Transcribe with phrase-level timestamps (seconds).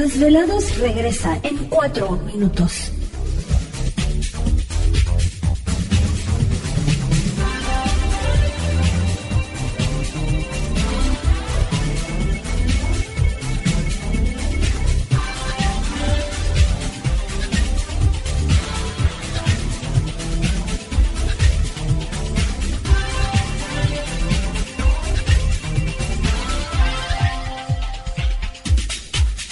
[0.00, 2.90] Desvelados regresa en 4 minutos.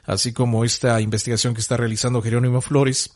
[0.05, 3.13] así como esta investigación que está realizando Jerónimo Flores.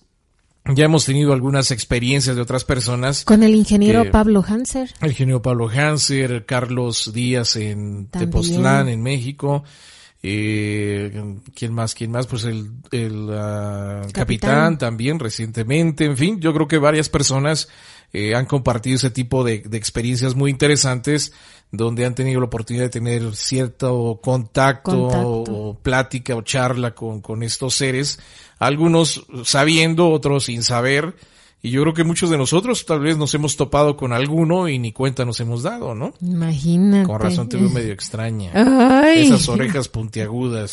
[0.67, 3.25] Ya hemos tenido algunas experiencias de otras personas.
[3.25, 4.91] Con el ingeniero que- Pablo Hanser.
[5.01, 8.31] El ingeniero Pablo Hanser, Carlos Díaz en También.
[8.31, 9.65] Tepoztlán, en México.
[10.23, 11.95] Eh, ¿Quién más?
[11.95, 12.27] ¿Quién más?
[12.27, 14.13] Pues el, el capitán.
[14.13, 14.79] Capitán.
[14.79, 16.05] también recientemente.
[16.05, 17.69] En fin, yo creo que varias personas
[18.13, 21.33] eh, han compartido ese tipo de, de experiencias muy interesantes
[21.73, 25.53] donde han tenido la oportunidad de tener cierto contacto, Contacto.
[25.53, 28.19] o plática o charla con, con estos seres.
[28.59, 31.15] Algunos sabiendo, otros sin saber.
[31.63, 34.79] Y yo creo que muchos de nosotros tal vez nos hemos topado con alguno y
[34.79, 36.15] ni cuenta nos hemos dado, ¿no?
[36.23, 37.07] Imagínate.
[37.07, 38.51] Con razón te veo medio extraña.
[38.55, 39.27] Ay.
[39.27, 40.73] Esas orejas puntiagudas.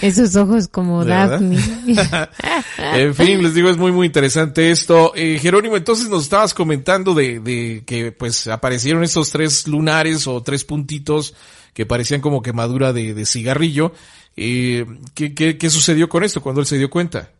[0.00, 1.04] Esos ojos como.
[1.04, 1.56] Daphne.
[2.94, 5.12] en fin, les digo, es muy, muy interesante esto.
[5.14, 10.42] Eh, Jerónimo, entonces nos estabas comentando de, de que pues aparecieron estos tres lunares o
[10.42, 11.36] tres puntitos
[11.74, 13.92] que parecían como quemadura de, de cigarrillo.
[14.36, 14.84] Eh,
[15.14, 17.30] ¿qué, qué, qué sucedió con esto cuando él se dio cuenta?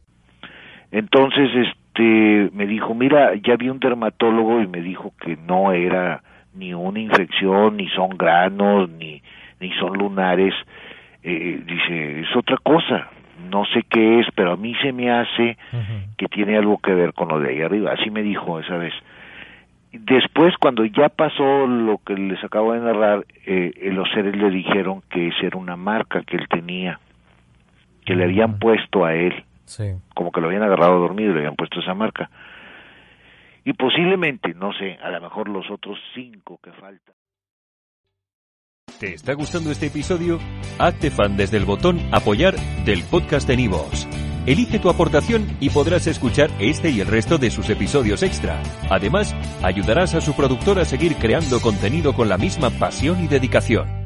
[0.92, 6.22] Entonces, este, me dijo, mira, ya vi un dermatólogo y me dijo que no era
[6.54, 9.22] ni una infección, ni son granos, ni,
[9.60, 10.54] ni son lunares.
[11.22, 13.08] Eh, dice, es otra cosa,
[13.50, 15.56] no sé qué es, pero a mí se me hace
[16.16, 17.92] que tiene algo que ver con lo de ahí arriba.
[17.92, 18.94] Así me dijo esa vez.
[19.92, 25.02] Después, cuando ya pasó lo que les acabo de narrar, eh, los seres le dijeron
[25.08, 26.98] que esa era una marca que él tenía,
[28.04, 29.94] que le habían puesto a él Sí.
[30.14, 32.30] como que lo habían agarrado dormido y le habían puesto esa marca.
[33.64, 37.14] Y posiblemente, no sé, a lo mejor los otros cinco que faltan.
[39.00, 40.38] ¿Te está gustando este episodio?
[40.78, 44.06] Hazte fan desde el botón Apoyar del podcast de Nivos.
[44.46, 48.62] Elige tu aportación y podrás escuchar este y el resto de sus episodios extra.
[48.90, 54.03] Además, ayudarás a su productor a seguir creando contenido con la misma pasión y dedicación.